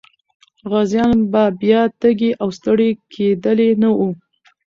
غازيان 0.71 1.17
به 1.31 1.43
بیا 1.61 1.81
تږي 2.01 2.31
او 2.41 2.47
ستړي 2.57 2.89
کېدلي 3.13 3.69
نه 3.81 3.89
وو. 3.97 4.09